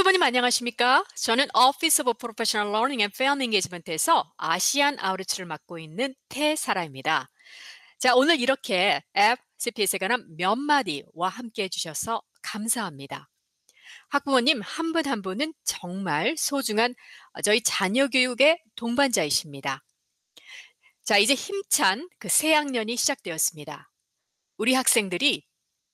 [0.00, 1.04] 학부모님 안녕하십니까?
[1.14, 7.28] 저는 Office of Professional Learning and Fan Engagement에서 아시안 아우트를 맡고 있는 태사라입니다.
[7.98, 13.28] 자, 오늘 이렇게 앱 CPS에 관한 몇 마디와 함께 해주셔서 감사합니다.
[14.08, 16.94] 학부모님 한분한 분은 정말 소중한
[17.44, 19.84] 저희 자녀 교육의 동반자이십니다.
[21.04, 23.90] 자, 이제 힘찬 그 새 학년이 시작되었습니다.
[24.56, 25.44] 우리 학생들이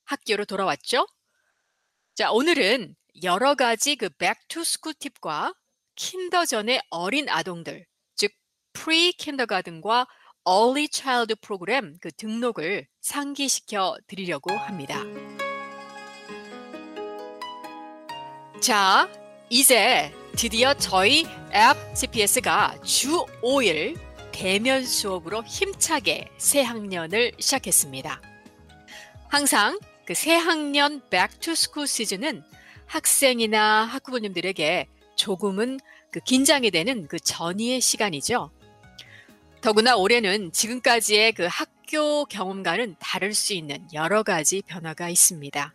[0.05, 1.05] 학교로 돌아왔죠?
[2.15, 5.53] 자, 오늘은 여러 가지 그 back to school 팁과
[5.95, 7.85] kinder 전의 어린 아동들,
[8.15, 8.31] 즉
[8.73, 10.07] pre-kindergarten과
[10.43, 15.01] early child 프로그램 그 등록을 상기시켜 드리려고 합니다.
[18.61, 19.09] 자,
[19.49, 23.97] 이제 드디어 저희 FCPS가 주 5일
[24.31, 28.21] 대면 수업으로 힘차게 새 학년을 시작했습니다.
[29.29, 32.41] 항상 그 새 학년 back to school 시즌은
[32.87, 35.79] 학생이나 학부모님들에게 조금은
[36.11, 38.51] 그 긴장이 되는 그 전이의 시간이죠.
[39.61, 45.73] 더구나 올해는 지금까지의 그 학교 경험과는 다를 수 있는 여러 가지 변화가 있습니다.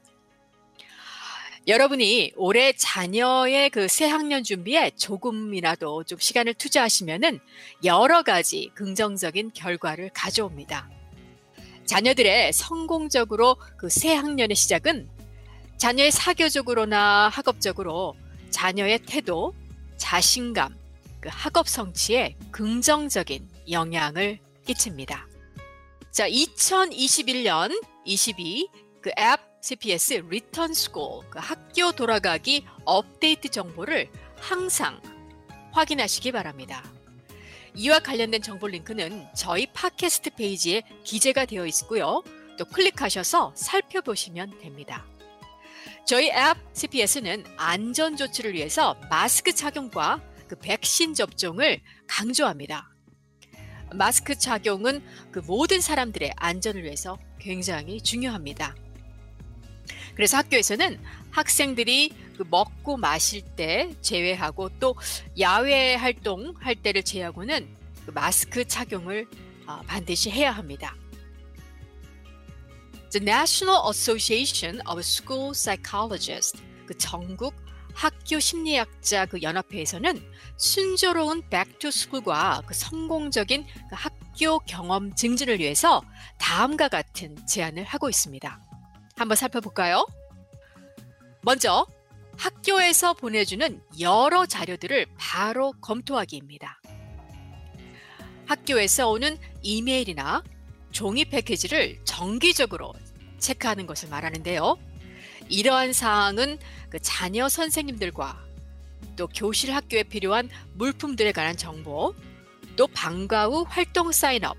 [1.68, 7.38] 여러분이 올해 자녀의 그 새 학년 준비에 조금이라도 좀 시간을 투자하시면은
[7.84, 10.90] 여러 가지 긍정적인 결과를 가져옵니다.
[11.86, 15.08] 자녀들의 성공적으로 그 새 학년의 시작은
[15.82, 18.14] 자녀의 사교적으로나 학업적으로
[18.50, 19.52] 자녀의 태도,
[19.96, 20.76] 자신감,
[21.20, 25.26] 그 학업 성취에 긍정적인 영향을 끼칩니다.
[26.12, 28.68] 자, 2021년 22
[29.02, 35.02] 그 FCPS return school 그 학교 돌아가기 업데이트 정보를 항상
[35.72, 36.84] 확인하시기 바랍니다.
[37.74, 42.22] 이와 관련된 정보 링크는 저희 팟캐스트 페이지에 기재가 되어 있고요.
[42.56, 45.04] 또 클릭하셔서 살펴보시면 됩니다.
[46.04, 52.90] 저희 앱 CPS는 안전 조치를 위해서 마스크 착용과 그 백신 접종을 강조합니다.
[53.94, 58.74] 마스크 착용은 그 모든 사람들의 안전을 위해서 굉장히 중요합니다.
[60.14, 60.98] 그래서 학교에서는
[61.30, 64.96] 학생들이 그 먹고 마실 때 제외하고 또
[65.38, 67.68] 야외 활동 할 때를 제외하고는
[68.06, 69.26] 그 마스크 착용을
[69.66, 70.96] 어, 반드시 해야 합니다.
[73.12, 77.54] The National Association of School Psychologists, 그 전국
[77.92, 80.18] 학교 심리학자 그 연합회에서는
[80.56, 86.00] 순조로운 백투스쿨과 그 성공적인 그 학교 경험 증진을 위해서
[86.38, 88.60] 다음과 같은 제안을 하고 있습니다.
[89.14, 90.06] 한번 살펴볼까요?
[91.42, 91.86] 먼저
[92.38, 96.80] 학교에서 보내주는 여러 자료들을 바로 검토하기입니다.
[98.46, 100.42] 학교에서 오는 이메일이나
[100.92, 102.92] 종이 패키지를 정기적으로
[103.38, 104.78] 체크하는 것을 말하는데요.
[105.48, 106.58] 이러한 사항은
[106.88, 108.40] 그 자녀 선생님들과
[109.16, 112.14] 또 교실 학교에 필요한 물품들에 관한 정보,
[112.76, 114.56] 또 방과 후 활동 사인업,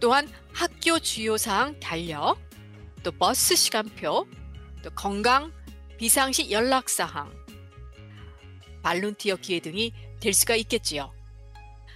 [0.00, 2.38] 또한 학교 주요 사항 달력,
[3.02, 4.26] 또 버스 시간표,
[4.82, 5.52] 또 건강
[5.98, 7.32] 비상시 연락 사항,
[8.82, 11.12] 발룬티어 기회 등이 될 수가 있겠지요.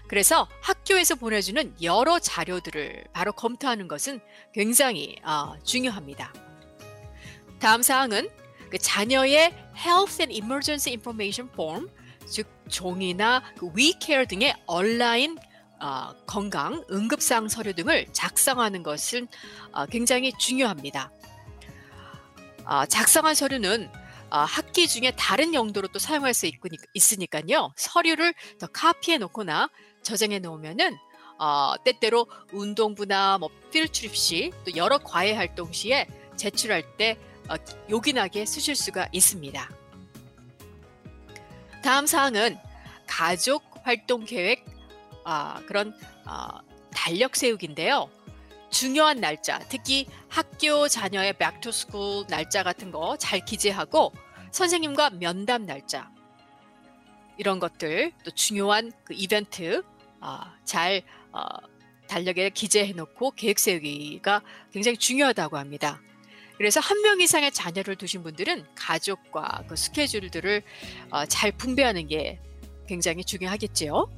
[0.06, 4.20] 그래서 학 교에서 보내주는 여러 자료들을 바로 검토하는 것은
[4.54, 6.32] 굉장히 어, 중요합니다.
[7.58, 8.30] 다음 사항은
[8.70, 11.88] 그 자녀의 Health and Emergency Information Form,
[12.26, 15.36] 즉 종이나 그 WeCare 등의 온라인
[15.78, 19.28] 어, 건강 응급사항 서류 등을 작성하는 것은
[19.72, 21.12] 어, 굉장히 중요합니다.
[22.64, 23.90] 어, 작성한 서류는
[24.30, 26.54] 어, 학기 중에 다른 용도로 또 사용할 수 있,
[26.94, 27.72] 있으니까요.
[27.76, 29.70] 서류를 더 카피해 놓거나
[30.02, 30.96] 저장해 놓으면은
[31.38, 36.06] 어, 때때로 운동부나 뭐 필트립 시, 또 여러 과외 활동 시에
[36.36, 37.16] 제출할 때
[37.48, 37.54] 어,
[37.88, 39.70] 요긴하게 쓰실 수가 있습니다.
[41.82, 42.58] 다음 사항은
[43.06, 44.64] 가족 활동 계획
[45.24, 45.94] 어, 그런
[46.26, 46.58] 어,
[46.90, 48.10] 달력 세우기인데요.
[48.70, 54.12] 중요한 날짜, 특히 학교 자녀의 back to school 날짜 같은 거 잘 기재하고
[54.50, 56.10] 선생님과 면담 날짜
[57.36, 59.82] 이런 것들 또 중요한 그 이벤트
[60.20, 61.02] 어, 잘
[61.32, 61.42] 어,
[62.08, 64.42] 달력에 기재해 놓고 계획 세우기가
[64.72, 66.00] 굉장히 중요하다고 합니다.
[66.56, 70.62] 그래서 한 명 이상의 자녀를 두신 분들은 가족과 그 스케줄들을
[71.10, 72.40] 어, 잘 분배하는 게
[72.88, 74.10] 굉장히 중요하겠지요.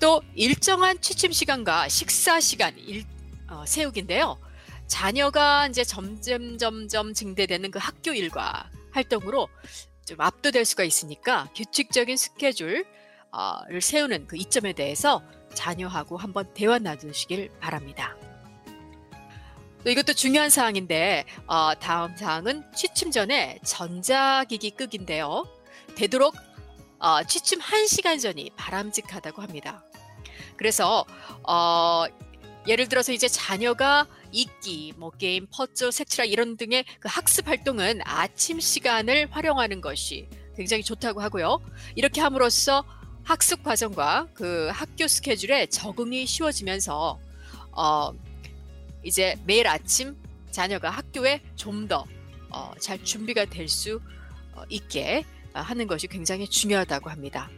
[0.00, 3.04] 또 일정한 취침 시간과 식사 시간 일,
[3.48, 4.38] 어, 세우기인데요.
[4.86, 9.48] 자녀가 이제 점점 점점 증대되는 그 학교 일과 활동으로
[10.04, 12.86] 좀 압도될 수가 있으니까 규칙적인 스케줄을
[13.80, 15.22] 세우는 그 이점에 대해서
[15.54, 18.16] 자녀하고 한번 대화 나누시길 바랍니다.
[19.84, 25.46] 또 이것도 중요한 사항인데 어, 다음 사항은 취침 전에 전자기기 끄기인데요.
[25.94, 26.34] 되도록
[26.98, 29.84] 어, 취침 1시간 전이 바람직하다고 합니다.
[30.56, 31.04] 그래서
[31.46, 32.04] 어,
[32.66, 38.58] 예를 들어서 이제 자녀가 읽기, 뭐 게임, 퍼즐, 색칠라 이런 등의 그 학습 활동은 아침
[38.58, 41.60] 시간을 활용하는 것이 굉장히 좋다고 하고요.
[41.94, 42.84] 이렇게 함으로써
[43.22, 47.20] 학습 과정과 그 학교 스케줄에 적응이 쉬워지면서
[47.72, 48.12] 어,
[49.04, 50.16] 이제 매일 아침
[50.50, 54.00] 자녀가 학교에 좀 더잘 어, 준비가 될수
[54.54, 57.48] 어, 있게 하는 것이 굉장히 중요하다고 합니다.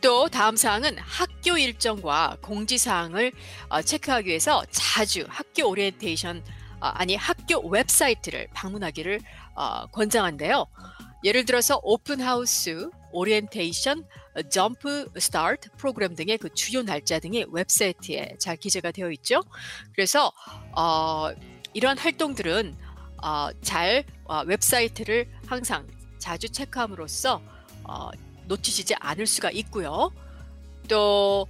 [0.00, 3.30] 또 다음 사항은 학교 일정과 공지사항을
[3.68, 6.42] 어, 체크하기 위해서 자주 학교 오리엔테이션
[6.80, 9.20] 어, 아니 학교 웹사이트를 방문하기를
[9.54, 10.66] 어, 권장한데요.
[11.22, 14.04] 예를 들어서 open house, 오리엔테이션,
[14.50, 19.40] jump start 프로그램 등의 그 주요 날짜 등이 웹사이트에 잘 기재가 되어 있죠.
[19.94, 20.32] 그래서
[20.72, 21.30] 어,
[21.74, 22.76] 이런 활동들은
[23.22, 25.86] 어, 잘 어, 웹사이트를 항상
[26.18, 27.40] 자주 체크함으로써
[27.84, 28.10] 어,
[28.46, 30.10] 놓치시지 않을 수가 있고요.
[30.86, 31.46] 또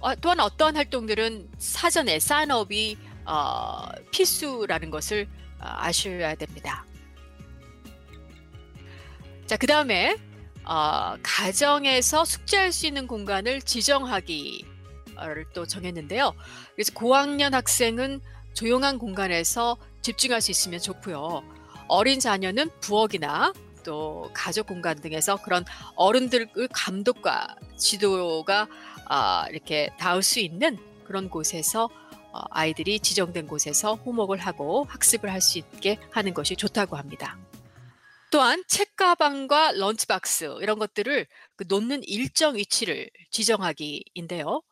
[0.00, 5.26] 어, 또한 어떠한 활동들은 사전에 사인업이 어, 필수라는 것을
[5.58, 6.84] 어, 아셔야 됩니다.
[9.46, 10.16] 자, 그 다음에
[10.64, 14.64] 어, 가정에서 숙제할 수 있는 공간을 지정하기를
[15.54, 16.34] 또 정했는데요.
[16.74, 18.20] 그래서 고학년 학생은
[18.54, 21.42] 조용한 공간에서 집중할 수 있으면 좋고요.
[21.88, 23.52] 어린 자녀는 부엌이나
[23.84, 25.64] 또 가족 공간 등에서 그런
[25.94, 28.66] 어른들의 감독과 지도가
[29.10, 31.88] 어, 이렇게 닿을 수 있는 그런 곳에서
[32.32, 37.38] 어, 아이들이 지정된 곳에서 호목을 하고 학습을 할 수 있게 하는 것이 좋다고 합니다.
[38.30, 44.62] 또한 책가방과 런치박스 이런 것들을 그 놓는 일정 위치를 지정하기인데요.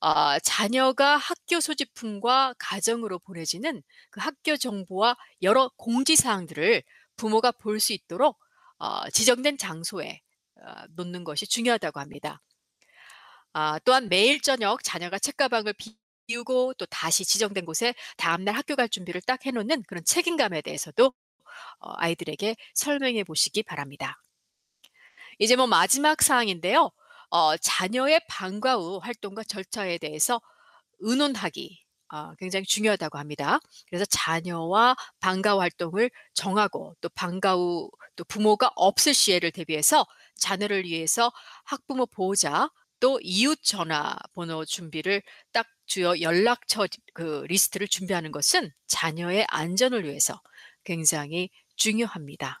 [0.00, 6.82] 어, 자녀가 학교 소지품과 가정으로 보내지는 그 학교 정보와 여러 공지사항들을
[7.20, 8.38] 부모가 볼 수 있도록
[8.78, 10.20] 어, 지정된 장소에
[10.62, 12.40] 어, 놓는 것이 중요하다고 합니다.
[13.52, 15.74] 아, 또한 매일 저녁 자녀가 책가방을
[16.26, 21.12] 비우고 또 다시 지정된 곳에 다음날 학교 갈 준비를 딱 해놓는 그런 책임감에 대해서도
[21.80, 24.22] 어, 아이들에게 설명해 보시기 바랍니다.
[25.38, 26.90] 이제 뭐 마지막 사항인데요.
[27.30, 30.40] 어, 자녀의 방과 후 활동과 절차에 대해서
[31.00, 33.60] 의논하기 어, 굉장히 중요하다고 합니다.
[33.88, 37.90] 그래서 자녀와 방과 후 활동을 정하고 또 방과 후
[38.20, 41.32] 또 부모가 없을 시에를 대비해서 자녀를 위해서
[41.64, 42.68] 학부모 보호자
[43.00, 45.22] 또 이웃 전화번호 준비를
[45.52, 50.42] 딱 주요 연락처 그 리스트를 준비하는 것은 자녀의 안전을 위해서
[50.84, 52.60] 굉장히 중요합니다.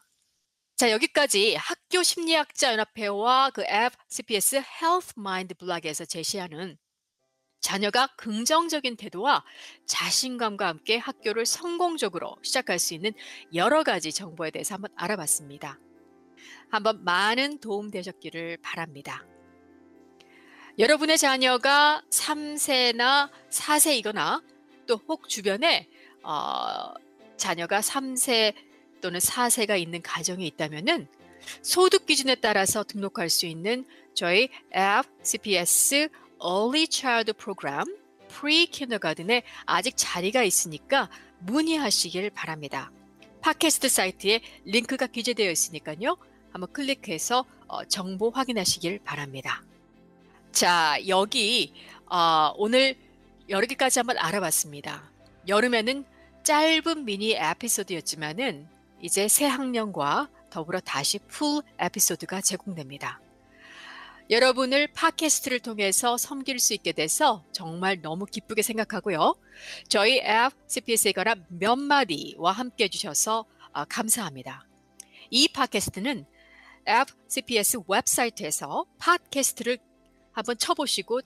[0.76, 6.78] 자, 여기까지 학교 심리학자 연합회와 그앱 CPS Health Mind 블락에서 제시하는
[7.60, 9.44] 자녀가 긍정적인 태도와
[9.86, 13.12] 자신감과 함께 학교를 성공적으로 시작할 수 있는
[13.54, 15.78] 여러 가지 정보에 대해서 한번 알아봤습니다.
[16.70, 19.24] 한번 많은 도움 되셨기를 바랍니다.
[20.78, 24.42] 여러분의 자녀가 3세나 4세이거나
[24.86, 25.88] 또 혹 주변에
[26.22, 26.92] 어,
[27.36, 28.54] 자녀가 3세
[29.00, 31.06] 또는 4세가 있는 가정이 있다면은
[31.62, 36.08] 소득 기준에 따라서 등록할 수 있는 저희 앱 CPS
[36.44, 37.84] Early Child Program
[38.28, 41.08] Pre Kindergarten에 아직 자리가 있으니까
[41.40, 42.90] 문의하시길 바랍니다.
[43.40, 46.16] 팟캐스트 사이트에 링크가 기재되어 있으니까요.
[46.52, 49.62] 한번 클릭해서 어, 정보 확인하시길 바랍니다.
[50.52, 51.72] 자, 여기
[52.06, 52.96] 어, 오늘
[53.48, 55.10] 여러 개까지 한번 알아봤습니다.
[55.48, 56.04] 여름에는
[56.42, 58.68] 짧은 미니 에피소드였지만은
[59.00, 63.20] 이제 새 학년과 더불어 다시 풀 에피소드가 제공됩니다.
[64.30, 69.34] 여러분을 팟캐스트를 통해서 섬길 수 있게 돼서 정말 너무 기쁘게 생각하고요.
[69.88, 74.68] 저희 앱 CPS에 관한 몇 마디와 함께 해주셔서 아, 감사합니다.
[75.30, 76.24] 이 팟캐스트는
[76.88, 79.78] 앱 CPS 웹사이트에서 팟캐스트를
[80.30, 81.22] 한번 쳐보시고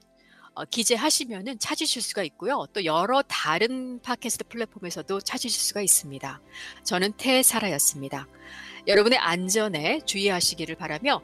[0.55, 2.65] 어, 기재하시면은 찾으실 수가 있고요.
[2.73, 6.41] 또 여러 다른 팟캐스트 플랫폼에서도 찾으실 수가 있습니다.
[6.85, 8.29] 저는 태사라였습니다.
[8.87, 11.21] 여러분의 안전에 주의하시기를 바라며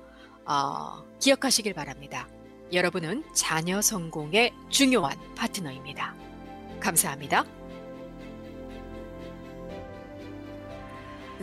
[0.47, 2.29] 어, 기억하시길 바랍니다.
[2.73, 6.15] 여러분은 자녀 성공의 중요한 파트너입니다.
[6.81, 7.45] 감사합니다.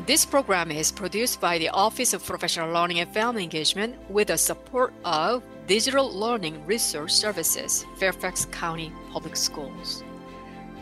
[0.06, 4.38] This program is produced by the Office of Professional Learning and Family Engagement with the
[4.38, 10.04] support of Digital Learning Resource Services, Fairfax County Public Schools.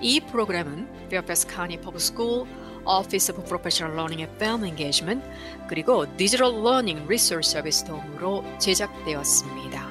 [0.02, 2.46] 이 프로그램은 Fairfax County Public School
[2.86, 5.24] Office of Professional Learning and Family Engagement
[5.68, 9.85] 그리고 Digital Learning Resource Service 도움으로 제작되었습니다.